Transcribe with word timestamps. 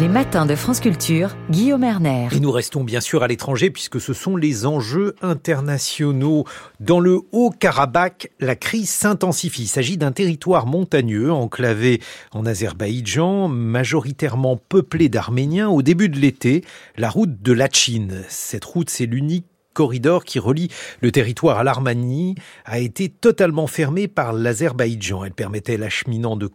Les 0.00 0.08
matins 0.08 0.46
de 0.46 0.54
France 0.54 0.80
Culture, 0.80 1.36
Guillaume 1.50 1.84
Erner. 1.84 2.28
Et 2.34 2.40
nous 2.40 2.50
restons 2.50 2.84
bien 2.84 3.02
sûr 3.02 3.22
à 3.22 3.28
l'étranger 3.28 3.68
puisque 3.68 4.00
ce 4.00 4.14
sont 4.14 4.34
les 4.34 4.64
enjeux 4.64 5.14
internationaux. 5.20 6.46
Dans 6.80 7.00
le 7.00 7.20
Haut-Karabakh, 7.32 8.30
la 8.40 8.56
crise 8.56 8.88
s'intensifie. 8.88 9.64
Il 9.64 9.68
s'agit 9.68 9.98
d'un 9.98 10.10
territoire 10.10 10.64
montagneux 10.64 11.30
enclavé 11.30 12.00
en 12.32 12.46
Azerbaïdjan, 12.46 13.48
majoritairement 13.48 14.56
peuplé 14.56 15.10
d'Arméniens. 15.10 15.68
Au 15.68 15.82
début 15.82 16.08
de 16.08 16.18
l'été, 16.18 16.64
la 16.96 17.10
route 17.10 17.42
de 17.42 17.52
Lachine. 17.52 18.22
Cette 18.30 18.64
route, 18.64 18.88
c'est 18.88 19.04
l'unique 19.04 19.49
corridor 19.74 20.24
qui 20.24 20.38
relie 20.38 20.68
le 21.00 21.10
territoire 21.10 21.58
à 21.58 21.64
l'Arménie 21.64 22.34
a 22.64 22.78
été 22.78 23.08
totalement 23.08 23.66
fermé 23.66 24.08
par 24.08 24.32
l'Azerbaïdjan. 24.32 25.24
Elle 25.24 25.32
permettait 25.32 25.76
l'acheminement 25.76 26.36
de, 26.36 26.48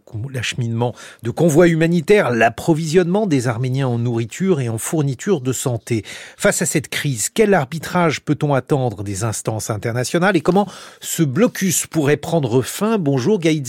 convois 1.32 1.68
humanitaires, 1.68 2.32
l'approvisionnement 2.32 3.28
des 3.28 3.48
Arméniens 3.48 3.88
en 3.88 3.98
nourriture 3.98 4.62
et 4.62 4.70
en 4.70 4.78
fourniture 4.78 5.42
de 5.42 5.54
santé. 5.54 6.04
Face 6.38 6.62
à 6.62 6.66
cette 6.66 6.88
crise, 6.88 7.30
quel 7.30 7.54
arbitrage 7.54 8.22
peut-on 8.22 8.54
attendre 8.54 9.04
des 9.04 9.24
instances 9.24 9.70
internationales 9.70 10.38
et 10.38 10.42
comment 10.42 10.68
ce 11.02 11.24
blocus 11.24 11.88
pourrait 11.88 12.18
prendre 12.18 12.62
fin? 12.62 12.98
Bonjour 12.98 13.40
Gaïd. 13.40 13.66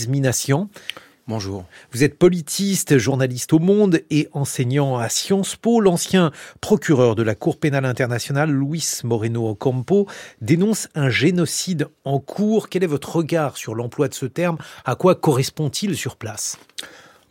Bonjour. 1.29 1.65
Vous 1.91 2.05
êtes 2.05 2.17
politiste, 2.17 2.97
journaliste 2.97 3.51
au 3.51 3.59
Monde 3.59 3.99
et 4.09 4.29
enseignant 4.31 4.97
à 4.97 5.09
Sciences 5.09 5.57
Po. 5.57 5.81
L'ancien 5.81 6.31
procureur 6.61 7.15
de 7.15 7.23
la 7.23 7.35
Cour 7.35 7.59
pénale 7.59 7.83
internationale, 7.83 8.49
Luis 8.49 9.01
Moreno 9.03 9.49
Ocampo, 9.49 10.07
dénonce 10.39 10.87
un 10.95 11.09
génocide 11.09 11.89
en 12.05 12.19
cours. 12.19 12.69
Quel 12.69 12.85
est 12.85 12.87
votre 12.87 13.17
regard 13.17 13.57
sur 13.57 13.75
l'emploi 13.75 14.07
de 14.07 14.13
ce 14.13 14.25
terme? 14.25 14.57
À 14.85 14.95
quoi 14.95 15.15
correspond-il 15.15 15.97
sur 15.97 16.15
place? 16.15 16.57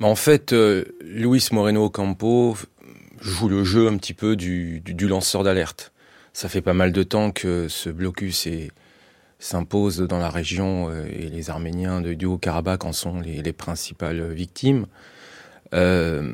En 0.03 0.15
fait, 0.15 0.53
euh, 0.53 0.85
Luis 1.01 1.49
Moreno 1.51 1.87
Ocampo 1.87 2.55
joue 3.23 3.49
le 3.49 3.65
jeu 3.65 3.89
un 3.89 3.97
petit 3.97 4.13
peu 4.13 4.37
du, 4.37 4.81
du 4.81 5.09
lanceur 5.09 5.43
d'alerte. 5.43 5.95
Ça 6.35 6.51
fait 6.51 6.61
pas 6.61 6.75
mal 6.75 6.93
de 6.93 7.03
temps 7.03 7.31
que 7.31 7.67
ce 7.69 7.89
blocus 7.89 8.47
est 8.47 8.73
s'impose 9.39 9.99
dans 9.99 10.19
la 10.19 10.31
région 10.31 10.91
euh, 10.91 11.07
et 11.07 11.29
les 11.29 11.51
Arméniens 11.51 12.01
de, 12.01 12.15
du 12.15 12.27
Haut-Karabakh 12.27 12.85
en 12.85 12.93
sont 12.93 13.21
les, 13.21 13.53
principales 13.53 14.33
victimes. 14.33 14.87
Euh, 15.75 16.33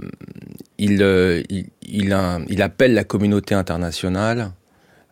il, 0.78 1.02
euh, 1.02 1.42
il, 1.82 2.62
appelle 2.62 2.94
la 2.94 3.04
communauté 3.04 3.54
internationale 3.54 4.52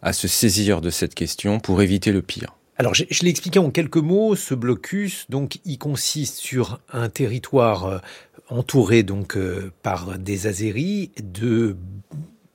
à 0.03 0.13
se 0.13 0.29
saisir 0.29 0.81
de 0.81 0.91
cette 0.91 1.15
question 1.15 1.59
pour 1.59 1.83
éviter 1.83 2.13
le 2.13 2.23
pire. 2.23 2.57
Alors, 2.77 2.95
je, 2.95 3.05
je 3.11 3.23
l'ai 3.23 3.31
expliqué 3.31 3.59
en 3.59 3.71
quelques 3.71 3.97
mots. 3.97 4.37
Ce 4.37 4.55
blocus, 4.55 5.27
donc, 5.29 5.59
il 5.65 5.79
consiste 5.79 6.37
sur 6.37 6.81
un 6.93 7.09
territoire 7.09 8.03
entouré 8.49 9.03
donc 9.03 9.39
par 9.83 10.19
des 10.19 10.47
Azéris 10.47 11.13
de 11.23 11.77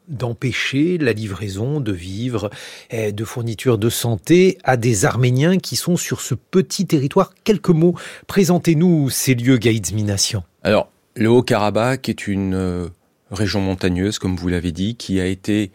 d'empêcher 0.08 0.98
la 0.98 1.14
livraison 1.14 1.80
de 1.80 1.92
vivres, 1.92 2.50
de 2.92 3.23
fournitures 3.23 3.78
de 3.78 3.89
santé 3.89 4.58
à 4.64 4.78
des 4.78 5.06
Arméniens 5.06 5.58
qui 5.58 5.75
sont 5.75 5.97
sur 5.97 6.22
ce 6.22 6.36
petit 6.36 6.86
territoire. 6.86 7.34
Quelques 7.44 7.70
mots, 7.70 7.95
présentez-nous 8.28 9.09
ces 9.09 9.36
lieux 9.36 9.58
Gaïdzmination. 9.58 10.44
Alors, 10.64 10.89
le 11.16 11.30
Haut-Karabakh 11.30 12.09
est 12.09 12.28
une 12.28 12.56
euh, 12.56 12.88
région 13.31 13.62
montagneuse, 13.62 14.20
comme 14.20 14.36
vous 14.36 14.47
l'avez 14.47 14.72
dit, 14.72 14.95
qui 14.95 15.20
a 15.20 15.25
été 15.25 15.72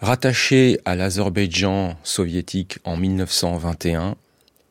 rattachée 0.00 0.80
à 0.84 0.94
l'Azerbaïdjan 0.94 1.96
soviétique 2.02 2.78
en 2.84 2.96
1921 2.96 4.16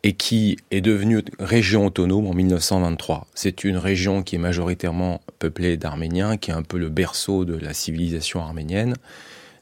et 0.08 0.14
qui 0.14 0.56
est 0.72 0.80
devenue 0.80 1.22
région 1.38 1.86
autonome 1.86 2.28
en 2.28 2.34
1923. 2.34 3.28
C'est 3.36 3.66
une 3.66 3.76
région 3.76 4.24
qui 4.24 4.36
est 4.36 4.40
majoritairement 4.40 5.20
peuplée 5.38 5.76
d'Arméniens, 5.76 6.38
qui 6.38 6.50
est 6.50 6.54
un 6.54 6.62
peu 6.62 6.78
le 6.78 6.88
berceau 6.88 7.44
de 7.44 7.58
la 7.58 7.74
civilisation 7.74 8.42
arménienne. 8.42 8.96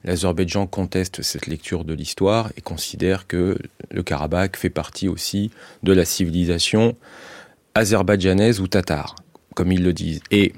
L'Azerbaïdjan 0.03 0.67
conteste 0.67 1.23
cette 1.23 1.47
lecture 1.47 1.83
de 1.83 1.95
l'histoire 1.95 2.51
et 2.57 2.61
considère 2.61 3.25
que 3.25 3.57
le 3.89 4.03
Karabakh 4.03 4.55
fait 4.55 4.69
partie 4.69 5.07
aussi 5.07 5.49
de 5.81 5.93
la 5.93 6.05
civilisation 6.05 6.95
azerbaïdjanaise 7.73 8.59
ou 8.59 8.67
tatare, 8.67 9.15
comme 9.55 9.71
ils 9.71 9.81
le 9.81 9.93
disent. 9.93 10.21
Et 10.29 10.53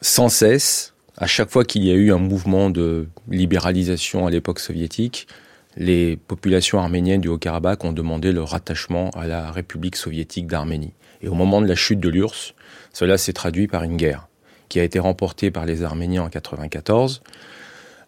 sans 0.00 0.30
cesse, 0.30 0.94
à 1.18 1.26
chaque 1.26 1.50
fois 1.50 1.66
qu'il 1.66 1.84
y 1.84 1.90
a 1.90 1.94
eu 1.94 2.10
un 2.10 2.16
mouvement 2.16 2.70
de 2.70 3.06
libéralisation 3.28 4.26
à 4.26 4.30
l'époque 4.30 4.60
soviétique, 4.60 5.28
les 5.78 6.16
populations 6.16 6.80
arméniennes 6.80 7.20
du 7.20 7.28
Haut-Karabakh 7.28 7.84
ont 7.84 7.92
demandé 7.92 8.32
leur 8.32 8.48
rattachement 8.48 9.10
à 9.10 9.28
la 9.28 9.52
République 9.52 9.94
soviétique 9.94 10.48
d'Arménie. 10.48 10.92
Et 11.22 11.28
au 11.28 11.34
moment 11.34 11.62
de 11.62 11.68
la 11.68 11.76
chute 11.76 12.00
de 12.00 12.08
l'URSS, 12.08 12.54
cela 12.92 13.16
s'est 13.16 13.32
traduit 13.32 13.68
par 13.68 13.84
une 13.84 13.96
guerre 13.96 14.26
qui 14.68 14.80
a 14.80 14.84
été 14.84 14.98
remportée 14.98 15.52
par 15.52 15.66
les 15.66 15.84
Arméniens 15.84 16.22
en 16.22 16.26
1994, 16.26 17.22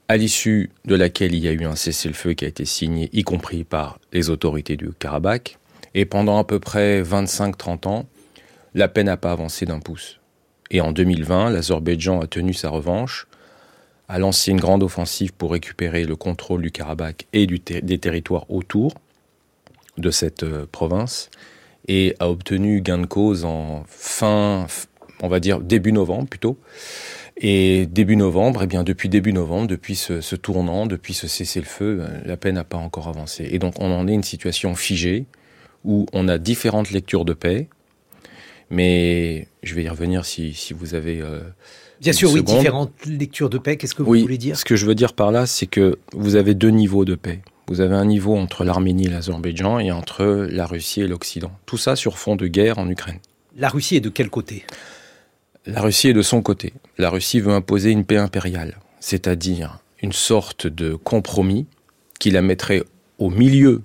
à 0.09 0.17
l'issue 0.17 0.71
de 0.85 0.97
laquelle 0.97 1.33
il 1.33 1.45
y 1.45 1.49
a 1.49 1.53
eu 1.53 1.65
un 1.65 1.77
cessez-le-feu 1.77 2.33
qui 2.35 2.45
a 2.45 2.49
été 2.49 2.65
signé, 2.65 3.09
y 3.13 3.23
compris 3.23 3.63
par 3.63 4.01
les 4.13 4.31
autorités 4.31 4.77
du 4.77 4.91
Karabakh. 4.91 5.59
Et 5.95 6.05
pendant 6.05 6.39
à 6.39 6.45
peu 6.45 6.59
près 6.59 7.03
25-30 7.03 7.87
ans, 7.89 8.07
la 8.75 8.89
paix 8.89 9.05
n'a 9.05 9.17
pas 9.17 9.31
avancé 9.31 9.65
d'un 9.65 9.79
pouce. 9.79 10.19
Et 10.73 10.81
en 10.81 10.91
2020, 10.91 11.51
l'Azerbaïdjan 11.51 12.21
a 12.21 12.27
tenu 12.27 12.53
sa 12.53 12.69
revanche 12.69 13.27
a 14.11 14.19
lancé 14.19 14.51
une 14.51 14.61
grande 14.61 14.83
offensive 14.83 15.33
pour 15.33 15.53
récupérer 15.53 16.05
le 16.05 16.17
contrôle 16.17 16.63
du 16.63 16.73
Karabakh 16.73 17.29
et 17.33 17.47
des 17.47 17.99
territoires 17.99 18.51
autour 18.51 18.95
de 19.99 20.11
cette 20.11 20.43
euh, 20.43 20.67
province 20.71 21.31
et 21.87 22.17
a 22.19 22.29
obtenu 22.29 22.81
gain 22.81 22.99
de 22.99 23.07
cause 23.07 23.45
en 23.45 23.85
fin, 23.87 24.67
on 25.23 25.29
va 25.29 25.39
dire 25.39 25.61
début 25.61 25.93
novembre 25.93 26.29
plutôt. 26.29 26.59
Et 27.37 27.87
début 27.87 28.17
novembre, 28.17 28.65
eh 28.65 28.67
bien 28.67 28.83
depuis 28.83 29.09
début 29.09 29.33
novembre, 29.33 29.69
depuis 29.69 29.95
ce, 29.95 30.35
tournant, 30.35 30.87
depuis 30.87 31.15
ce 31.15 31.29
cessez-le-feu, 31.29 32.01
euh, 32.01 32.21
la 32.25 32.37
paix 32.37 32.53
n'a 32.53 32.65
pas 32.65 32.79
encore 32.79 33.07
avancé. 33.07 33.49
Et 33.53 33.61
donc 33.61 33.75
on 33.79 33.93
en 33.93 34.09
est 34.09 34.13
une 34.13 34.25
situation 34.25 34.75
figée 34.75 35.27
où 35.85 36.07
on 36.13 36.27
a 36.27 36.37
différentes 36.37 36.91
lectures 36.91 37.25
de 37.25 37.33
paix, 37.33 37.69
mais 38.71 39.49
je 39.63 39.75
vais 39.75 39.85
y 39.85 39.89
revenir 39.89 40.25
si, 40.25 40.55
si 40.55 40.73
vous 40.73 40.95
avez 40.95 41.21
euh, 41.21 41.41
Bien 42.01 42.13
sûr, 42.13 42.33
oui, 42.33 42.43
différentes 42.43 42.93
lectures 43.05 43.51
de 43.51 43.59
paix. 43.59 43.77
Qu'est-ce 43.77 43.95
que 43.95 44.03
vous 44.03 44.15
voulez 44.15 44.39
dire? 44.39 44.57
Ce 44.57 44.65
que 44.65 44.77
je 44.77 44.87
veux 44.87 44.95
dire 44.95 45.13
par 45.13 45.31
là, 45.31 45.47
c'est 45.47 45.67
que 45.67 45.99
vous 46.13 46.37
avez 46.37 46.55
deux 46.55 46.71
niveaux 46.71 47.05
de 47.05 47.15
paix. 47.15 47.41
Vous 47.67 47.83
avez 47.83 47.95
un 47.95 48.07
niveau 48.07 48.37
entre 48.37 48.65
l'Arménie 48.65 49.07
et 49.07 49.11
l'Azerbaïdjan 49.11 49.79
et 49.79 49.93
entre 49.93 50.25
la 50.51 50.67
Russie 50.67 51.03
et 51.03 51.07
l'Occident. 51.07 51.53
Tout 51.67 51.77
ça 51.77 51.97
sur 51.97 52.19
fond 52.19 52.37
de 52.37 52.47
guerre 52.47 52.79
en 52.79 52.89
Ukraine. 52.89 53.19
La 53.57 53.69
Russie 53.69 53.97
est 53.97 54.01
de 54.01 54.09
quel 54.09 54.31
côté? 54.31 54.65
La 55.67 55.83
Russie 55.83 56.09
est 56.09 56.15
de 56.15 56.23
son 56.23 56.41
côté. 56.41 56.73
La 56.97 57.11
Russie 57.11 57.41
veut 57.41 57.53
imposer 57.53 57.91
une 57.91 58.05
paix 58.05 58.17
impériale, 58.17 58.79
c'est-à-dire 58.99 59.79
une 60.03 60.13
sorte 60.13 60.67
de 60.67 60.95
compromis 60.95 61.67
qui 62.19 62.31
la 62.31 62.41
mettrait 62.41 62.83
au 63.19 63.29
milieu 63.29 63.83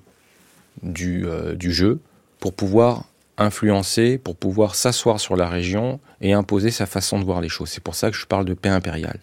du, 0.82 1.28
euh, 1.28 1.54
du 1.54 1.74
jeu 1.74 2.00
pour 2.40 2.54
pouvoir 2.54 3.06
influencer 3.38 4.18
pour 4.18 4.36
pouvoir 4.36 4.76
s'asseoir 4.76 5.20
sur 5.20 5.36
la 5.36 5.50
région 5.50 6.00
et 6.22 6.34
imposer 6.34 6.72
sa 6.72 6.86
façon 6.86 7.20
de 7.20 7.26
voir 7.26 7.42
les 7.42 7.50
choses. 7.50 7.70
C'est 7.70 7.84
pour 7.84 7.96
ça 7.96 8.12
que 8.12 8.18
je 8.18 8.26
parle 8.26 8.46
de 8.46 8.54
paix 8.54 8.70
impériale. 8.70 9.20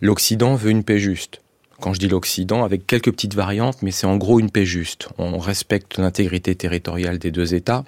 L'Occident 0.00 0.54
veut 0.54 0.70
une 0.70 0.84
paix 0.84 0.98
juste. 0.98 1.40
Quand 1.80 1.92
je 1.92 2.00
dis 2.00 2.08
l'Occident, 2.08 2.64
avec 2.64 2.86
quelques 2.86 3.12
petites 3.12 3.34
variantes, 3.34 3.82
mais 3.82 3.92
c'est 3.92 4.06
en 4.06 4.16
gros 4.16 4.40
une 4.40 4.50
paix 4.50 4.66
juste. 4.66 5.08
On 5.16 5.38
respecte 5.38 5.98
l'intégrité 5.98 6.54
territoriale 6.54 7.18
des 7.18 7.30
deux 7.30 7.54
États, 7.54 7.84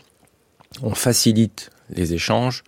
on 0.83 0.95
facilite 0.95 1.71
les 1.91 2.15
échanges 2.15 2.63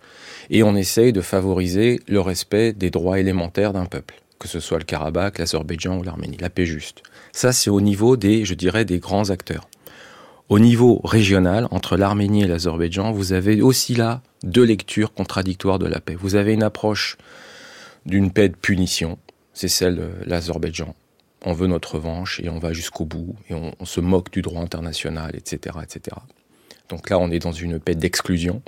et 0.49 0.63
on 0.63 0.75
essaye 0.75 1.13
de 1.13 1.21
favoriser 1.21 2.01
le 2.07 2.19
respect 2.19 2.73
des 2.73 2.89
droits 2.89 3.19
élémentaires 3.19 3.71
d'un 3.71 3.85
peuple, 3.85 4.15
que 4.39 4.49
ce 4.49 4.59
soit 4.59 4.79
le 4.79 4.83
Karabakh, 4.83 5.39
l'Azerbaïdjan 5.39 5.97
ou 5.97 6.03
l'Arménie. 6.03 6.37
La 6.37 6.49
paix 6.49 6.65
juste. 6.65 7.03
Ça, 7.31 7.53
c'est 7.53 7.69
au 7.69 7.79
niveau 7.81 8.17
des, 8.17 8.43
je 8.43 8.53
dirais, 8.53 8.83
des 8.83 8.99
grands 8.99 9.29
acteurs. 9.29 9.67
Au 10.53 10.59
niveau 10.59 11.01
régional, 11.03 11.67
entre 11.71 11.97
l'Arménie 11.97 12.43
et 12.43 12.47
l'Azerbaïdjan, 12.47 13.11
vous 13.11 13.33
avez 13.33 13.63
aussi 13.63 13.95
là 13.95 14.21
deux 14.43 14.61
lectures 14.61 15.11
contradictoires 15.11 15.79
de 15.79 15.87
la 15.87 15.99
paix. 15.99 16.13
Vous 16.13 16.35
avez 16.35 16.53
une 16.53 16.61
approche 16.61 17.17
d'une 18.05 18.29
paix 18.29 18.49
de 18.49 18.55
punition, 18.55 19.17
c'est 19.55 19.67
celle 19.67 19.95
de 19.95 20.09
l'Azerbaïdjan. 20.27 20.93
On 21.43 21.53
veut 21.53 21.65
notre 21.65 21.95
revanche 21.95 22.39
et 22.39 22.49
on 22.49 22.59
va 22.59 22.71
jusqu'au 22.71 23.03
bout 23.03 23.35
et 23.49 23.55
on, 23.55 23.85
se 23.85 23.99
moque 23.99 24.31
du 24.31 24.43
droit 24.43 24.61
international, 24.61 25.35
etc., 25.35 25.75
etc. 25.81 26.17
Donc 26.87 27.09
là, 27.09 27.17
on 27.17 27.31
est 27.31 27.39
dans 27.39 27.51
une 27.51 27.79
paix 27.79 27.95
d'exclusion. 27.95 28.61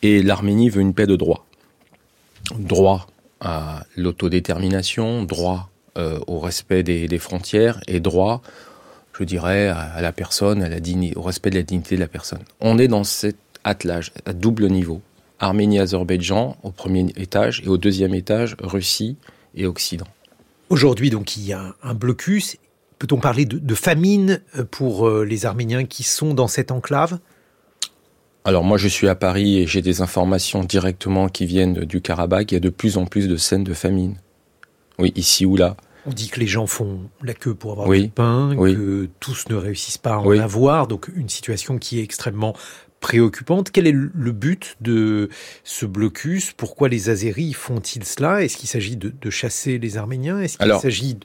Et 0.00 0.22
l'Arménie 0.22 0.70
veut 0.70 0.80
une 0.80 0.94
paix 0.94 1.06
de 1.06 1.16
droit. 1.16 1.44
Droit 2.58 3.06
à 3.42 3.84
l'autodétermination, 3.98 5.24
droit 5.24 5.68
euh, 5.98 6.18
au 6.26 6.38
respect 6.38 6.82
des, 6.82 7.06
des, 7.06 7.18
frontières 7.18 7.82
et 7.86 8.00
droit 8.00 8.40
je 9.18 9.24
dirais, 9.24 9.68
à 9.68 10.00
la 10.00 10.12
personne, 10.12 10.62
à 10.62 10.68
la 10.68 10.80
dignité, 10.80 11.16
au 11.16 11.22
respect 11.22 11.50
de 11.50 11.56
la 11.56 11.62
dignité 11.62 11.96
de 11.96 12.00
la 12.00 12.08
personne. 12.08 12.40
On 12.60 12.78
est 12.78 12.88
dans 12.88 13.04
cet 13.04 13.36
attelage 13.64 14.12
à 14.24 14.32
double 14.32 14.68
niveau. 14.68 15.00
Arménie-Azerbaïdjan 15.40 16.56
au 16.62 16.70
premier 16.70 17.06
étage 17.16 17.62
et 17.64 17.68
au 17.68 17.76
deuxième 17.76 18.14
étage 18.14 18.56
Russie 18.60 19.16
et 19.54 19.66
Occident. 19.66 20.06
Aujourd'hui, 20.70 21.10
donc, 21.10 21.36
il 21.36 21.44
y 21.44 21.52
a 21.52 21.74
un 21.82 21.94
blocus. 21.94 22.56
Peut-on 22.98 23.18
parler 23.18 23.44
de, 23.44 23.74
famine 23.74 24.40
pour 24.70 25.08
euh, 25.08 25.24
les 25.24 25.44
Arméniens 25.44 25.84
qui 25.84 26.04
sont 26.04 26.34
dans 26.34 26.46
cette 26.46 26.70
enclave? 26.70 27.18
Alors 28.44 28.64
moi 28.64 28.76
je 28.76 28.88
suis 28.88 29.06
à 29.06 29.14
Paris 29.14 29.58
et 29.58 29.66
j'ai 29.68 29.82
des 29.82 30.00
informations 30.00 30.64
directement 30.64 31.28
qui 31.28 31.46
viennent 31.46 31.84
du 31.84 32.00
Karabakh. 32.00 32.50
Il 32.50 32.54
y 32.54 32.56
a 32.56 32.60
de 32.60 32.70
plus 32.70 32.96
en 32.96 33.04
plus 33.04 33.28
de 33.28 33.36
scènes 33.36 33.62
de 33.62 33.74
famine. 33.74 34.16
Oui, 34.98 35.12
ici 35.14 35.46
ou 35.46 35.56
là. 35.56 35.76
On 36.06 36.10
dit 36.10 36.28
que 36.28 36.40
les 36.40 36.46
gens 36.46 36.66
font 36.66 37.00
la 37.22 37.34
queue 37.34 37.54
pour 37.54 37.72
avoir 37.72 37.88
du 37.88 38.08
pain, 38.08 38.56
que 38.56 39.08
tous 39.20 39.48
ne 39.48 39.54
réussissent 39.54 39.98
pas 39.98 40.14
à 40.14 40.18
en 40.18 40.38
avoir, 40.38 40.88
donc 40.88 41.08
une 41.14 41.28
situation 41.28 41.78
qui 41.78 42.00
est 42.00 42.02
extrêmement 42.02 42.54
préoccupante. 43.00 43.70
Quel 43.70 43.86
est 43.86 43.92
le 43.94 44.32
but 44.32 44.76
de 44.80 45.28
ce 45.64 45.84
blocus? 45.86 46.52
Pourquoi 46.56 46.88
les 46.88 47.10
Azéris 47.10 47.52
font-ils 47.52 48.04
cela? 48.04 48.42
Est-ce 48.42 48.56
qu'il 48.56 48.68
s'agit 48.68 48.96
de, 48.96 49.30
chasser 49.30 49.78
les 49.78 49.98
Arméniens? 49.98 50.40
Est-ce 50.40 50.56
qu'il 50.56 50.74
s'agit 50.80 51.18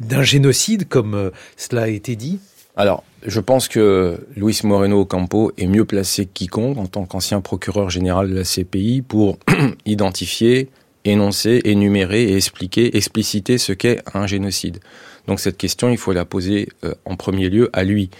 d'un 0.00 0.22
génocide, 0.22 0.88
comme 0.88 1.14
euh, 1.14 1.30
cela 1.56 1.82
a 1.82 1.88
été 1.88 2.16
dit? 2.16 2.40
Alors, 2.76 3.04
je 3.24 3.40
pense 3.40 3.68
que 3.68 4.20
Luis 4.36 4.60
Moreno 4.64 5.00
Ocampo 5.00 5.52
est 5.56 5.66
mieux 5.66 5.84
placé 5.84 6.26
que 6.26 6.32
quiconque 6.32 6.76
en 6.76 6.86
tant 6.86 7.06
qu'ancien 7.06 7.40
procureur 7.40 7.88
général 7.88 8.28
de 8.28 8.34
la 8.34 8.44
CPI 8.44 9.02
pour 9.02 9.38
identifier, 9.86 10.68
énoncer, 11.06 11.60
énumérer 11.64 12.24
et 12.24 12.36
expliquer, 12.36 12.96
expliciter 12.96 13.58
ce 13.58 13.72
qu'est 13.72 14.02
un 14.14 14.26
génocide. 14.26 14.80
Donc 15.26 15.40
cette 15.40 15.56
question, 15.56 15.90
il 15.90 15.98
faut 15.98 16.12
la 16.12 16.24
poser 16.24 16.68
euh, 16.84 16.94
en 17.04 17.16
premier 17.16 17.48
lieu 17.48 17.70
à 17.72 17.84
lui. 17.84 18.10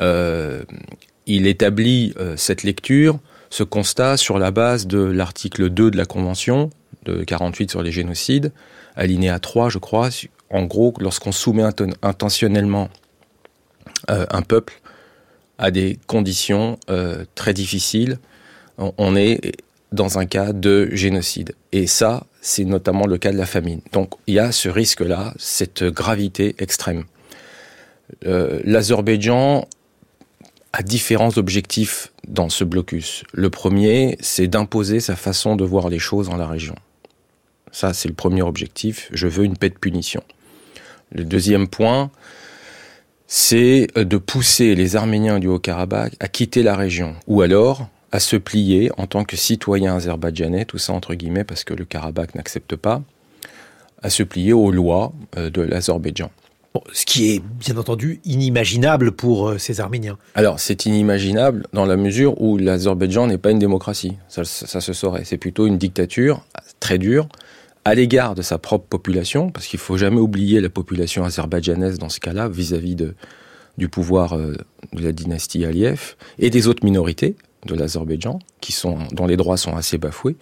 Euh, 0.00 0.64
il 1.26 1.46
établit 1.46 2.14
euh, 2.18 2.36
cette 2.36 2.62
lecture, 2.62 3.18
ce 3.50 3.62
constat 3.62 4.16
sur 4.16 4.38
la 4.38 4.50
base 4.50 4.86
de 4.86 4.98
l'article 4.98 5.70
2 5.70 5.90
de 5.90 5.96
la 5.96 6.04
Convention 6.04 6.70
de 7.04 7.24
48 7.24 7.70
sur 7.70 7.82
les 7.82 7.92
génocides, 7.92 8.52
alinéa 8.96 9.38
3, 9.38 9.68
je 9.68 9.78
crois. 9.78 10.10
En 10.50 10.64
gros, 10.64 10.94
lorsqu'on 11.00 11.32
soumet 11.32 11.64
intentionnellement 12.02 12.90
un 14.08 14.42
peuple 14.42 14.80
à 15.58 15.70
des 15.70 15.98
conditions 16.06 16.78
très 17.34 17.54
difficiles, 17.54 18.18
on 18.78 19.16
est 19.16 19.52
dans 19.92 20.18
un 20.18 20.26
cas 20.26 20.52
de 20.52 20.88
génocide. 20.92 21.54
Et 21.72 21.86
ça, 21.86 22.26
c'est 22.40 22.64
notamment 22.64 23.06
le 23.06 23.18
cas 23.18 23.32
de 23.32 23.38
la 23.38 23.46
famine. 23.46 23.80
Donc 23.92 24.14
il 24.26 24.34
y 24.34 24.38
a 24.38 24.52
ce 24.52 24.68
risque-là, 24.68 25.34
cette 25.38 25.84
gravité 25.84 26.54
extrême. 26.58 27.04
L'Azerbaïdjan 28.24 29.68
a 30.72 30.82
différents 30.82 31.36
objectifs 31.36 32.12
dans 32.26 32.48
ce 32.48 32.64
blocus. 32.64 33.24
Le 33.32 33.50
premier, 33.50 34.16
c'est 34.20 34.48
d'imposer 34.48 35.00
sa 35.00 35.16
façon 35.16 35.56
de 35.56 35.64
voir 35.64 35.88
les 35.88 35.98
choses 35.98 36.28
dans 36.28 36.36
la 36.36 36.46
région. 36.46 36.74
Ça, 37.72 37.92
c'est 37.94 38.08
le 38.08 38.14
premier 38.14 38.42
objectif. 38.42 39.08
Je 39.12 39.26
veux 39.26 39.44
une 39.44 39.56
paix 39.56 39.70
de 39.70 39.78
punition. 39.78 40.22
Le 41.10 41.24
deuxième 41.24 41.68
point, 41.68 42.10
c'est 43.26 43.86
de 43.96 44.16
pousser 44.18 44.74
les 44.74 44.96
Arméniens 44.96 45.38
du 45.38 45.46
Haut-Karabakh 45.46 46.14
à 46.20 46.28
quitter 46.28 46.62
la 46.62 46.76
région, 46.76 47.16
ou 47.26 47.40
alors 47.40 47.88
à 48.12 48.20
se 48.20 48.36
plier 48.36 48.90
en 48.98 49.06
tant 49.06 49.24
que 49.24 49.36
citoyens 49.36 49.96
azerbaïdjanais, 49.96 50.66
tout 50.66 50.78
ça 50.78 50.92
entre 50.92 51.14
guillemets 51.14 51.44
parce 51.44 51.64
que 51.64 51.74
le 51.74 51.84
Karabakh 51.84 52.34
n'accepte 52.34 52.76
pas, 52.76 53.02
à 54.02 54.10
se 54.10 54.22
plier 54.22 54.52
aux 54.52 54.70
lois 54.70 55.12
euh, 55.36 55.50
de 55.50 55.62
l'Azerbaïdjan 55.62 56.30
ce 56.92 57.04
qui 57.04 57.30
est 57.30 57.40
bien 57.40 57.76
entendu 57.76 58.20
inimaginable 58.24 59.12
pour 59.12 59.48
euh, 59.48 59.58
ces 59.58 59.80
Arméniens. 59.80 60.18
Alors 60.34 60.60
c'est 60.60 60.86
inimaginable 60.86 61.66
dans 61.72 61.84
la 61.84 61.96
mesure 61.96 62.40
où 62.40 62.56
l'Azerbaïdjan 62.56 63.26
n'est 63.26 63.38
pas 63.38 63.50
une 63.50 63.58
démocratie, 63.58 64.16
ça, 64.28 64.44
se 64.44 64.92
saurait. 64.92 65.24
C'est 65.24 65.36
plutôt 65.36 65.66
une 65.66 65.78
dictature 65.78 66.44
très 66.80 66.98
dure 66.98 67.28
à 67.84 67.94
l'égard 67.94 68.34
de 68.34 68.42
sa 68.42 68.58
propre 68.58 68.86
population, 68.86 69.50
parce 69.50 69.66
qu'il 69.66 69.80
faut 69.80 69.96
jamais 69.96 70.20
oublier 70.20 70.60
la 70.60 70.70
population 70.70 71.24
azerbaïdjanaise 71.24 71.98
dans 71.98 72.08
ce 72.08 72.20
cas-là 72.20 72.48
vis-à-vis 72.48 72.94
de, 72.94 73.14
du 73.76 73.88
pouvoir 73.88 74.34
euh, 74.34 74.54
de 74.92 75.02
la 75.02 75.12
dynastie 75.12 75.64
Aliyev 75.64 76.14
et 76.38 76.48
des 76.48 76.68
autres 76.68 76.84
minorités 76.84 77.36
de 77.66 77.74
l'Azerbaïdjan 77.74 78.38
dont 79.12 79.26
les 79.26 79.36
droits 79.36 79.56
sont 79.56 79.76
assez 79.76 79.98
bafoués. 79.98 80.36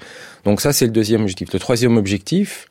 Donc 0.44 0.61
ça 0.61 0.72
c'est 0.72 0.87
le 0.87 0.93
deuxième 0.93 1.22
objectif. 1.22 1.52
Le 1.52 1.58
troisième 1.58 1.96
objectif 1.96 2.69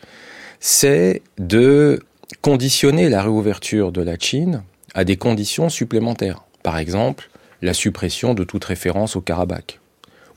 c'est 0.60 1.22
de 1.38 2.02
conditionner 2.42 3.10
la 3.10 3.22
réouverture 3.22 3.92
de 3.92 4.02
la 4.02 4.18
Chine 4.18 4.64
à 4.94 5.04
des 5.04 5.18
conditions 5.18 5.70
supplémentaires. 5.70 6.44
Par 6.64 6.78
exemple, 6.78 7.30
la 7.62 7.74
suppression 7.74 8.34
de 8.34 8.44
toute 8.44 8.66
référence 8.66 9.16
au 9.16 9.22
Karabakh. 9.22 9.80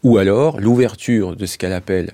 Ou 0.02 0.18
alors 0.18 0.60
l'ouverture 0.60 1.36
de 1.36 1.46
ce 1.46 1.58
qu'elle 1.58 1.72
appelle, 1.72 2.12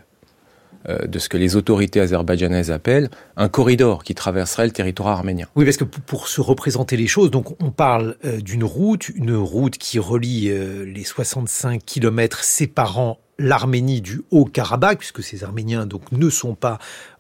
de 0.87 1.19
ce 1.19 1.29
que 1.29 1.37
les 1.37 1.57
autorités 1.57 2.01
azerbaïdjanaises 2.01 2.71
appellent 2.71 3.11
un 3.37 3.49
corridor 3.49 4.05
qui 4.05 4.15
traverserait 4.15 4.67
le 4.67 4.73
territoire 4.73 5.09
arménien. 5.09 5.47
Oui, 5.57 5.65
parce 5.65 5.77
que 5.77 5.85
pour 5.85 6.29
se 6.29 6.41
représenter 6.41 6.97
les 6.97 7.07
choses, 7.07 7.31
donc 7.31 7.61
on 7.63 7.71
parle 7.71 8.17
euh, 8.25 8.41
d'une 8.41 8.65
route, 8.65 9.09
une 9.09 9.35
route 9.35 9.77
qui 9.79 9.99
relie 9.99 10.49
euh, 10.51 10.85
les 10.85 11.05
65 11.05 11.85
kilomètres 11.85 12.45
séparant 12.45 13.19
l'Arménie 13.39 14.01
du 14.01 14.23
Haut-Karabakh, 14.31 14.99
puisque 14.99 15.23
ces 15.23 15.45
Arméniens 15.45 15.87
donc 15.87 16.11
ne 16.11 16.29
sont 16.29 16.55
pas 16.55 16.79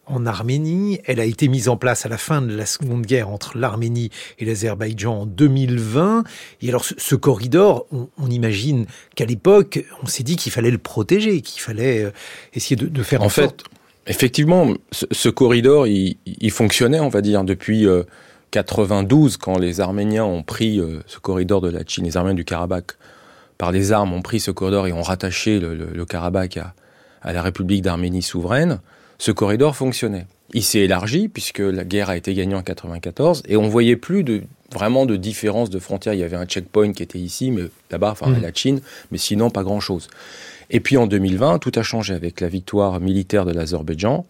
en 0.08 0.26
Arménie. 0.26 1.00
Elle 1.04 1.20
a 1.20 1.24
été 1.24 1.48
mise 1.48 1.68
en 1.68 1.76
place 1.76 2.06
à 2.06 2.08
la 2.08 2.18
fin 2.18 2.42
de 2.42 2.54
la 2.54 2.66
Seconde 2.66 3.06
Guerre 3.06 3.28
entre 3.28 3.56
l'Arménie 3.56 4.10
et 4.38 4.44
l'Azerbaïdjan 4.44 5.20
en 5.20 5.26
2020. 5.26 6.24
Et 6.62 6.68
alors 6.68 6.84
ce, 6.84 7.14
corridor, 7.14 7.86
on, 7.90 8.30
imagine 8.30 8.86
qu'à 9.14 9.24
l'époque, 9.24 9.84
on 10.02 10.06
s'est 10.06 10.22
dit 10.22 10.36
qu'il 10.36 10.52
fallait 10.52 10.70
le 10.70 10.78
protéger, 10.78 11.40
qu'il 11.40 11.62
fallait 11.62 12.04
euh, 12.04 12.10
essayer 12.54 12.76
de, 12.76 13.02
faire 13.02 13.22
en, 13.22 13.26
en 13.26 13.28
fait, 13.28 13.64
Effectivement, 14.08 14.72
ce, 14.90 15.28
corridor, 15.28 15.86
il, 15.86 16.50
fonctionnait, 16.50 17.00
on 17.00 17.10
va 17.10 17.20
dire, 17.20 17.44
depuis 17.44 17.86
92, 18.50 19.34
euh, 19.34 19.36
quand 19.38 19.58
les 19.58 19.80
Arméniens 19.80 20.24
ont 20.24 20.42
pris 20.42 20.80
euh, 20.80 21.00
ce 21.06 21.18
corridor 21.18 21.60
de 21.60 21.68
la 21.68 21.80
Chine, 21.86 22.04
les 22.04 22.16
Arméniens 22.16 22.34
du 22.34 22.46
Karabakh, 22.46 22.92
par 23.58 23.70
les 23.70 23.92
armes, 23.92 24.14
ont 24.14 24.22
pris 24.22 24.40
ce 24.40 24.50
corridor 24.50 24.86
et 24.86 24.92
ont 24.92 25.02
rattaché 25.02 25.60
le, 25.60 26.04
Karabakh 26.06 26.56
à, 26.56 26.74
à 27.20 27.32
la 27.34 27.42
République 27.42 27.82
d'Arménie 27.82 28.22
souveraine 28.22 28.80
ce 29.18 29.30
corridor 29.32 29.76
fonctionnait. 29.76 30.26
Il 30.54 30.62
s'est 30.62 30.80
élargi 30.80 31.28
puisque 31.28 31.58
la 31.58 31.84
guerre 31.84 32.08
a 32.08 32.16
été 32.16 32.32
gagnée 32.32 32.54
en 32.54 32.62
94 32.62 33.42
et 33.48 33.56
on 33.56 33.68
voyait 33.68 33.96
plus 33.96 34.24
de 34.24 34.42
vraiment 34.72 35.06
de 35.06 35.16
différence 35.16 35.70
de 35.70 35.78
frontières. 35.78 36.14
Il 36.14 36.20
y 36.20 36.24
avait 36.24 36.36
un 36.36 36.46
checkpoint 36.46 36.92
qui 36.92 37.02
était 37.02 37.18
ici, 37.18 37.50
mais 37.50 37.64
là-bas, 37.90 38.12
enfin 38.12 38.28
mmh. 38.28 38.42
la 38.42 38.52
Chine, 38.54 38.80
mais 39.10 39.18
sinon 39.18 39.50
pas 39.50 39.62
grand-chose. 39.62 40.08
Et 40.70 40.80
puis 40.80 40.96
en 40.96 41.06
2020, 41.06 41.58
tout 41.58 41.72
a 41.74 41.82
changé 41.82 42.14
avec 42.14 42.40
la 42.40 42.48
victoire 42.48 43.00
militaire 43.00 43.44
de 43.44 43.52
l'Azerbaïdjan, 43.52 44.26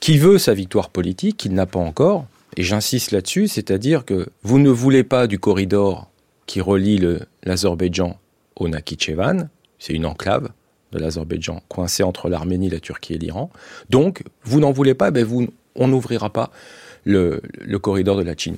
qui 0.00 0.18
veut 0.18 0.38
sa 0.38 0.54
victoire 0.54 0.90
politique, 0.90 1.38
qu'il 1.38 1.54
n'a 1.54 1.66
pas 1.66 1.80
encore. 1.80 2.26
Et 2.56 2.62
j'insiste 2.62 3.10
là-dessus, 3.10 3.48
c'est-à-dire 3.48 4.04
que 4.04 4.28
vous 4.42 4.58
ne 4.58 4.70
voulez 4.70 5.04
pas 5.04 5.26
du 5.26 5.38
corridor 5.38 6.08
qui 6.46 6.60
relie 6.60 7.00
l'Azerbaïdjan 7.42 8.18
au 8.56 8.68
Nakhichevan, 8.68 9.48
c'est 9.78 9.92
une 9.92 10.06
enclave, 10.06 10.50
de 10.92 10.98
l'Azerbaïdjan, 10.98 11.62
coincé 11.68 12.02
entre 12.02 12.28
l'Arménie, 12.28 12.70
la 12.70 12.80
Turquie 12.80 13.14
et 13.14 13.18
l'Iran. 13.18 13.50
Donc, 13.90 14.22
vous 14.44 14.60
n'en 14.60 14.72
voulez 14.72 14.94
pas, 14.94 15.10
ben 15.10 15.24
vous, 15.24 15.48
on 15.74 15.88
n'ouvrira 15.88 16.30
pas 16.30 16.50
le, 17.04 17.40
corridor 17.80 18.16
de 18.16 18.22
la 18.22 18.36
Chine. 18.36 18.56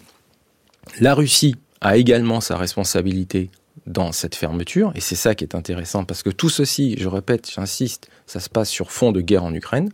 La 1.00 1.14
Russie 1.14 1.56
a 1.80 1.96
également 1.96 2.40
sa 2.40 2.56
responsabilité 2.56 3.50
dans 3.86 4.12
cette 4.12 4.34
fermeture, 4.34 4.92
et 4.94 5.00
c'est 5.00 5.16
ça 5.16 5.34
qui 5.34 5.44
est 5.44 5.54
intéressant, 5.54 6.04
parce 6.04 6.22
que 6.22 6.30
tout 6.30 6.48
ceci, 6.48 6.96
je 6.98 7.08
répète, 7.08 7.50
j'insiste, 7.50 8.08
ça 8.26 8.40
se 8.40 8.48
passe 8.48 8.68
sur 8.68 8.92
fond 8.92 9.10
de 9.12 9.20
guerre 9.20 9.44
en 9.44 9.54
Ukraine. 9.54 9.90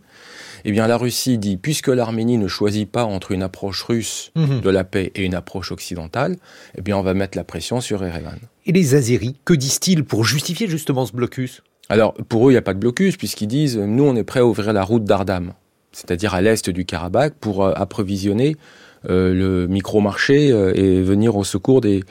Eh 0.65 0.73
bien, 0.73 0.87
la 0.89 0.97
Russie 0.97 1.39
dit, 1.39 1.57
puisque 1.57 1.89
l'Arménie 1.89 2.39
ne 2.39 2.49
choisit 2.49 2.91
pas 2.91 3.05
entre 3.05 3.31
une 3.31 3.43
approche 3.43 3.83
russe 3.85 4.33
mhm. 4.35 4.61
de 4.61 4.71
la 4.71 4.85
paix 4.85 5.13
et 5.15 5.23
une 5.23 5.35
approche 5.35 5.71
occidentale, 5.71 6.37
eh 6.77 6.83
bien, 6.83 6.97
on 6.97 7.03
va 7.03 7.15
mettre 7.15 7.39
la 7.39 7.45
pression 7.45 7.81
sur 7.81 8.03
Erevan. 8.03 8.39
Et 8.65 8.73
les 8.73 8.95
Azéris, 8.95 9.37
que 9.45 9.55
disent-ils 9.55 10.05
pour 10.05 10.25
justifier 10.25 10.67
justement 10.67 11.07
ce 11.07 11.13
blocus? 11.13 11.63
Alors, 11.89 12.15
pour 12.29 12.49
eux, 12.49 12.51
il 12.51 12.55
n'y 12.55 12.59
a 12.59 12.63
pas 12.63 12.75
de 12.75 12.81
blocus, 12.81 13.17
puisqu'ils 13.17 13.47
disent, 13.47 13.79
nous, 13.79 14.05
on 14.05 14.17
est 14.17 14.25
prêt 14.25 14.41
à 14.41 14.47
ouvrir 14.47 14.73
la 14.73 14.83
route 14.83 15.05
d'Ardam, 15.05 15.53
c'est-à-dire 15.93 16.35
à, 16.35 16.41
l'est 16.41 16.69
du 16.69 16.85
Karabakh, 16.85 17.35
pour 17.35 17.65
euh, 17.65 17.73
approvisionner 17.77 18.57
euh, 19.09 19.33
le 19.33 19.69
micro-marché 19.69 20.51
euh, 20.51 20.73
et 20.75 21.01
venir 21.03 21.37
au 21.37 21.45
secours 21.45 21.81
des, 21.81 22.03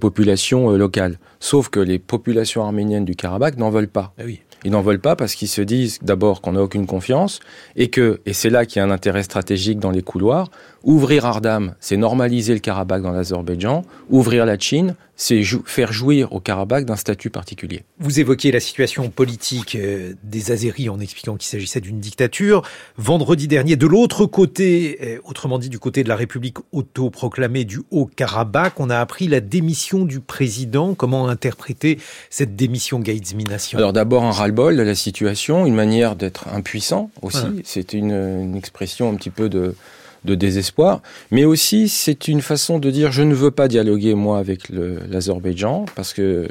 populations 0.00 0.70
locales. 0.70 1.18
Sauf 1.38 1.68
que 1.68 1.78
les 1.78 1.98
populations 1.98 2.64
arméniennes 2.64 3.04
du 3.04 3.14
Karabakh 3.14 3.56
n'en 3.56 3.70
veulent 3.70 3.88
pas. 3.88 4.14
Ah 4.18 4.22
oui. 4.24 4.40
Ils 4.64 4.70
n'en 4.70 4.82
veulent 4.82 5.00
pas 5.00 5.16
parce 5.16 5.34
qu'ils 5.34 5.48
se 5.48 5.62
disent 5.62 5.98
d'abord 6.02 6.40
qu'on 6.40 6.52
n'a 6.52 6.62
aucune 6.62 6.86
confiance 6.86 7.40
et 7.76 7.88
que, 7.88 8.20
et 8.26 8.32
c'est 8.32 8.50
là 8.50 8.66
qu'il 8.66 8.80
y 8.80 8.82
a 8.82 8.86
un 8.86 8.90
intérêt 8.90 9.22
stratégique 9.22 9.78
dans 9.78 9.90
les 9.90 10.02
couloirs, 10.02 10.50
ouvrir 10.82 11.26
Ardam, 11.26 11.74
c'est 11.80 11.96
normaliser 11.96 12.54
le 12.54 12.60
Karabakh 12.60 13.02
dans 13.02 13.12
l'Azerbaïdjan, 13.12 13.82
ouvrir 14.10 14.46
la 14.46 14.58
Chine, 14.58 14.94
c'est 15.20 15.42
faire 15.66 15.92
jouir 15.92 16.32
au 16.32 16.40
Karabakh 16.40 16.86
d'un 16.86 16.96
statut 16.96 17.28
particulier. 17.28 17.84
Vous 17.98 18.20
évoquiez 18.20 18.52
la 18.52 18.60
situation 18.60 19.10
politique 19.10 19.74
euh, 19.74 20.14
des 20.24 20.50
Azéris 20.50 20.88
en 20.88 20.98
expliquant 20.98 21.36
qu'il 21.36 21.48
s'agissait 21.48 21.82
d'une 21.82 22.00
dictature. 22.00 22.62
Vendredi 22.96 23.46
dernier, 23.46 23.76
de 23.76 23.86
l'autre 23.86 24.24
côté, 24.24 24.98
euh, 25.02 25.18
autrement 25.24 25.58
dit 25.58 25.68
du 25.68 25.78
côté 25.78 26.04
de 26.04 26.08
la 26.08 26.16
République 26.16 26.56
autoproclamée 26.72 27.66
du 27.66 27.80
Haut-Karabakh, 27.90 28.80
on 28.80 28.88
a 28.88 28.98
appris 28.98 29.28
la 29.28 29.40
démission 29.40 30.06
du 30.06 30.20
président. 30.20 30.94
Comment 30.94 31.28
interpréter 31.28 31.98
cette 32.30 32.56
démission 32.56 32.98
Gaïdz 32.98 33.34
Minassian 33.34 33.78
Alors 33.78 33.92
d'abord 33.92 34.24
un 34.24 34.30
ras-le-bol 34.50 34.76
de 34.76 34.82
la 34.82 34.94
situation, 34.94 35.66
une 35.66 35.74
manière 35.74 36.16
d'être 36.16 36.48
impuissant 36.48 37.10
aussi. 37.22 37.46
C'est 37.64 37.92
une, 37.92 38.56
expression 38.56 39.10
un 39.10 39.14
petit 39.14 39.30
peu 39.30 39.48
de 39.48 39.74
de 40.22 40.34
désespoir, 40.34 41.00
mais 41.30 41.46
aussi 41.46 41.88
c'est 41.88 42.28
une 42.28 42.42
façon 42.42 42.78
de 42.78 42.90
dire 42.90 43.10
je 43.10 43.22
ne 43.22 43.32
veux 43.32 43.50
pas 43.50 43.68
dialoguer 43.68 44.14
moi 44.14 44.38
avec 44.38 44.68
l'Azerbaïdjan 44.68 45.86
parce 45.96 46.12
que 46.12 46.46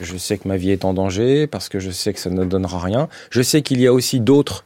je 0.00 0.16
sais 0.16 0.38
que 0.38 0.48
ma 0.48 0.56
vie 0.56 0.72
est 0.72 0.84
en 0.84 0.92
danger, 0.92 1.46
parce 1.46 1.68
que 1.68 1.78
je 1.78 1.92
sais 1.92 2.12
que 2.12 2.18
ça 2.18 2.30
ne 2.30 2.44
donnera 2.44 2.80
rien. 2.80 3.08
Je 3.30 3.40
sais 3.40 3.62
qu'il 3.62 3.80
y 3.80 3.86
a 3.86 3.92
aussi 3.92 4.18
d'autres 4.18 4.64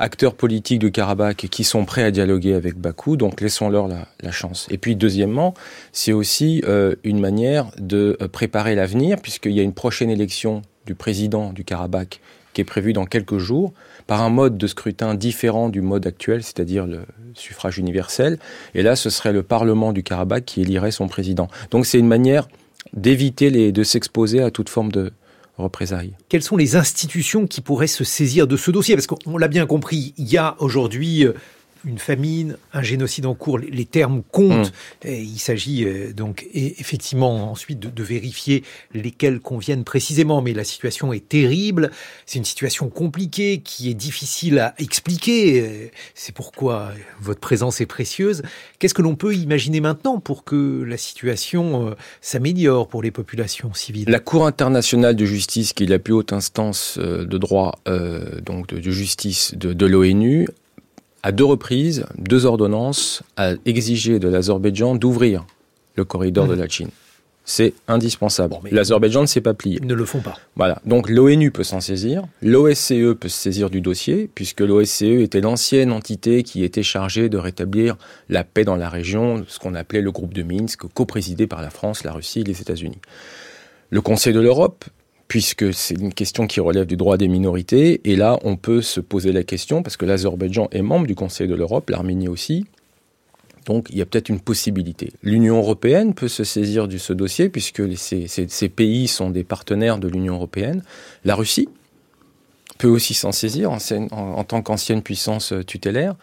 acteurs 0.00 0.34
politiques 0.34 0.80
du 0.80 0.90
Karabakh 0.90 1.46
qui 1.48 1.62
sont 1.62 1.84
prêts 1.84 2.02
à 2.02 2.10
dialoguer 2.10 2.54
avec 2.54 2.74
Bakou, 2.74 3.16
donc 3.16 3.40
laissons-leur 3.40 3.86
la, 3.86 4.32
chance. 4.32 4.66
Et 4.72 4.78
puis 4.78 4.96
deuxièmement, 4.96 5.54
c'est 5.92 6.12
aussi 6.12 6.64
euh, 6.66 6.96
une 7.04 7.20
manière 7.20 7.70
de 7.78 8.16
euh, 8.20 8.26
préparer 8.26 8.74
l'avenir, 8.74 9.18
puisqu'il 9.22 9.52
y 9.52 9.60
a 9.60 9.62
une 9.62 9.72
prochaine 9.72 10.10
élection 10.10 10.62
du 10.86 10.94
président 10.94 11.52
du 11.52 11.64
Karabakh 11.64 12.20
qui 12.52 12.60
est 12.60 12.64
prévue 12.64 12.92
dans 12.92 13.04
quelques 13.04 13.38
jours, 13.38 13.72
par 14.06 14.22
un 14.22 14.30
mode 14.30 14.56
de 14.56 14.66
scrutin 14.68 15.14
différent 15.14 15.68
du 15.68 15.80
mode 15.80 16.06
actuel, 16.06 16.44
c'est-à-dire 16.44 16.86
le 16.86 17.00
suffrage 17.34 17.78
universel. 17.78 18.38
Et 18.74 18.82
là, 18.82 18.94
ce 18.94 19.10
serait 19.10 19.32
le 19.32 19.42
Parlement 19.42 19.92
du 19.92 20.04
Karabakh 20.04 20.44
qui 20.44 20.60
élirait 20.62 20.92
son 20.92 21.08
président. 21.08 21.48
Donc 21.72 21.84
c'est 21.84 21.98
une 21.98 22.06
manière 22.06 22.46
d'éviter 22.92 23.72
de 23.72 23.82
s'exposer 23.82 24.40
à 24.40 24.52
toute 24.52 24.68
forme 24.68 24.92
de, 24.92 25.12
représailles. 25.58 26.12
Quelles 26.28 26.42
sont 26.42 26.56
les 26.56 26.76
institutions 26.76 27.46
qui 27.46 27.60
pourraient 27.60 27.86
se 27.86 28.04
saisir 28.04 28.46
de 28.46 28.56
ce 28.56 28.70
dossier? 28.70 28.96
Parce 28.96 29.06
qu'on 29.06 29.38
l'a 29.38 29.48
bien 29.48 29.66
compris, 29.66 30.14
il 30.16 30.28
y 30.30 30.36
a 30.36 30.56
aujourd'hui 30.58 31.24
euh, 31.24 31.32
une 31.84 31.98
famine, 31.98 32.56
un 32.72 32.82
génocide 32.82 33.26
en 33.26 33.34
cours, 33.34 33.58
les 33.58 33.84
termes 33.84 34.22
comptent. 34.30 34.72
Mm. 35.04 35.08
il 35.08 35.38
s'agit 35.38 35.84
euh, 35.84 36.12
donc 36.12 36.46
effectivement 36.54 37.50
ensuite 37.50 37.80
de, 37.80 38.04
vérifier 38.04 38.64
lesquels 38.92 39.40
conviennent 39.40 39.84
précisément, 39.84 40.42
mais 40.42 40.52
la 40.52 40.64
situation 40.64 41.12
est 41.12 41.26
terrible. 41.26 41.90
C'est 42.26 42.38
une 42.38 42.44
situation 42.44 42.90
compliquée 42.90 43.60
qui 43.64 43.88
est 43.88 43.94
difficile 43.94 44.58
à 44.58 44.74
expliquer. 44.78 45.60
Euh, 45.60 45.90
c'est 46.14 46.34
pourquoi 46.34 46.92
votre 47.20 47.40
présence 47.40 47.80
est 47.80 47.86
précieuse. 47.86 48.42
Qu'est-ce 48.78 48.94
que 48.94 49.02
l'on 49.02 49.16
peut 49.16 49.34
imaginer 49.34 49.80
maintenant 49.80 50.20
pour 50.20 50.44
que 50.44 50.84
la 50.86 50.98
situation 50.98 51.88
euh, 51.88 51.94
s'améliore 52.20 52.88
pour 52.88 53.02
les 53.02 53.10
populations 53.10 53.72
civiles? 53.72 54.08
La 54.08 54.20
Cour 54.20 54.46
internationale 54.46 55.16
de 55.16 55.24
justice, 55.24 55.72
qui 55.72 55.84
est 55.84 55.88
la 55.88 55.98
plus 55.98 56.12
haute 56.12 56.32
instance 56.32 56.98
de 56.98 57.38
droit, 57.38 57.78
donc 58.42 58.68
de, 58.68 58.90
justice 58.90 59.54
de, 59.54 59.72
de 59.72 59.86
l'ONU, 59.86 60.46
à 61.24 61.32
deux 61.32 61.46
reprises, 61.46 62.04
deux 62.18 62.44
ordonnances, 62.44 63.22
a 63.38 63.54
exigé 63.64 64.18
de 64.18 64.28
l'Azerbaïdjan 64.28 64.94
d'ouvrir 64.94 65.46
le 65.96 66.04
corridor 66.04 66.46
de 66.46 66.52
la 66.54 66.68
Chine. 66.68 66.90
C'est 67.46 67.72
indispensable. 67.88 68.56
L'Azerbaïdjan 68.70 69.22
ne 69.22 69.26
s'est 69.26 69.40
pas 69.40 69.54
plié. 69.54 69.78
Ils 69.80 69.86
ne 69.86 69.94
le 69.94 70.04
font 70.04 70.20
pas. 70.20 70.38
Voilà. 70.54 70.82
Donc 70.84 71.08
l'ONU 71.08 71.50
peut 71.50 71.64
s'en 71.64 71.80
saisir. 71.80 72.24
L'OSCE 72.42 73.14
peut 73.18 73.28
se 73.28 73.38
saisir 73.38 73.70
du 73.70 73.80
dossier, 73.80 74.28
puisque 74.34 74.60
l'OSCE 74.60 75.02
était 75.02 75.40
l'ancienne 75.40 75.92
entité 75.92 76.42
qui 76.42 76.62
était 76.62 76.82
chargée 76.82 77.30
de 77.30 77.38
rétablir 77.38 77.96
la 78.28 78.44
paix 78.44 78.64
dans 78.64 78.76
la 78.76 78.90
région, 78.90 79.44
ce 79.48 79.58
qu'on 79.58 79.74
appelait 79.74 80.02
le 80.02 80.12
groupe 80.12 80.34
de 80.34 80.42
Minsk, 80.42 80.82
co-présidé 80.92 81.46
par 81.46 81.62
la 81.62 81.70
France, 81.70 82.04
la 82.04 82.12
Russie 82.12 82.40
et 82.40 82.44
les 82.44 82.60
États-Unis. 82.60 82.98
Le 83.88 84.02
Conseil 84.02 84.34
de 84.34 84.40
l'Europe 84.40 84.84
puisque 85.34 85.74
c'est 85.74 85.96
une 85.96 86.14
question 86.14 86.46
qui 86.46 86.60
relève 86.60 86.86
du 86.86 86.96
droit 86.96 87.16
des 87.16 87.26
minorités. 87.26 88.00
Et 88.04 88.14
là, 88.14 88.38
on 88.44 88.54
peut 88.54 88.82
se 88.82 89.00
poser 89.00 89.32
la 89.32 89.42
question, 89.42 89.82
parce 89.82 89.96
que 89.96 90.04
l'Azerbaïdjan 90.04 90.68
est 90.70 90.80
membre 90.80 91.08
du 91.08 91.16
Conseil 91.16 91.48
de 91.48 91.56
l'Europe, 91.56 91.90
l'Arménie 91.90 92.28
aussi. 92.28 92.66
Donc 93.66 93.88
il 93.90 93.98
y 93.98 94.00
a 94.00 94.06
peut-être 94.06 94.28
une 94.28 94.38
possibilité. 94.38 95.10
L'Union 95.24 95.56
européenne 95.56 96.14
peut 96.14 96.28
se 96.28 96.44
saisir 96.44 96.86
de 96.86 96.98
ce 96.98 97.12
dossier, 97.12 97.48
puisque 97.48 97.82
ces, 97.96 98.68
pays 98.68 99.08
sont 99.08 99.30
des 99.30 99.42
partenaires 99.42 99.98
de 99.98 100.06
l'Union 100.06 100.34
européenne. 100.34 100.84
La 101.24 101.34
Russie 101.34 101.68
peut 102.78 102.86
aussi 102.86 103.14
s'en 103.14 103.32
saisir 103.32 103.72
en, 103.72 104.44
tant 104.44 104.62
qu'ancienne 104.62 105.02
puissance 105.02 105.52
tutélaire. 105.66 106.14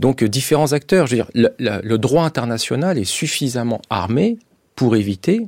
Donc 0.00 0.24
différents 0.24 0.72
acteurs. 0.72 1.06
Le 1.36 1.96
droit 1.98 2.24
international 2.24 2.98
est 2.98 3.04
suffisamment 3.04 3.80
armé 3.90 4.40
pour 4.74 4.96
éviter 4.96 5.46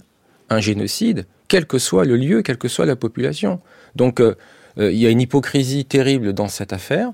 un 0.50 0.60
génocide 0.60 1.26
quel 1.48 1.66
que 1.66 1.78
soit 1.78 2.04
le 2.04 2.16
lieu, 2.16 2.42
quelle 2.42 2.58
que 2.58 2.68
soit 2.68 2.86
la 2.86 2.96
population. 2.96 3.60
Donc 3.96 4.20
euh, 4.20 4.36
euh, 4.78 4.92
il 4.92 4.98
y 4.98 5.06
a 5.06 5.10
une 5.10 5.20
hypocrisie 5.20 5.84
terrible 5.84 6.34
dans 6.34 6.48
cette 6.48 6.72
affaire 6.72 7.12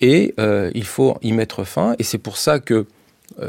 et 0.00 0.34
euh, 0.38 0.70
il 0.74 0.84
faut 0.84 1.16
y 1.22 1.32
mettre 1.32 1.64
fin. 1.64 1.94
Et 1.98 2.02
c'est 2.02 2.18
pour 2.18 2.36
ça 2.36 2.58
que 2.58 2.86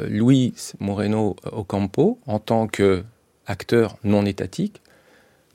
Luis 0.08 0.54
Moreno 0.80 1.36
Ocampo, 1.52 2.20
en 2.28 2.38
tant 2.38 2.68
qu'acteur 2.68 3.98
non 4.04 4.28
étatique, 4.28 4.80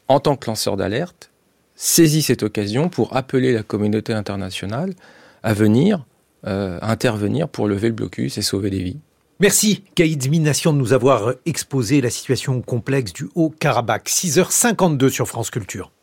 en 0.08 0.18
tant 0.18 0.37
que 0.37 0.50
lanceur 0.50 0.76
d'alerte, 0.76 1.30
saisit 1.76 2.23
cette 2.23 2.42
occasion 2.42 2.88
pour 2.88 3.16
appeler 3.16 3.52
la 3.52 3.62
communauté 3.62 4.12
internationale 4.12 4.94
à 5.44 5.54
venir, 5.54 6.04
intervenir 6.42 7.49
pour 7.49 7.68
lever 7.68 7.87
le 7.87 7.94
blocus 7.94 8.37
et 8.37 8.42
sauver 8.42 8.68
des 8.68 8.82
vies. 8.82 8.99
Merci, 9.38 9.85
Kaïd 9.95 10.31
Mination, 10.31 10.73
de 10.73 10.78
nous 10.78 10.95
avoir 10.95 11.35
exposé 11.45 12.00
la 12.00 12.09
situation 12.09 12.62
complexe 12.62 13.12
du 13.12 13.28
Haut-Karabakh. 13.35 14.09
6h52 14.09 15.11
sur 15.11 15.28
France 15.28 15.50
Culture. 15.50 15.90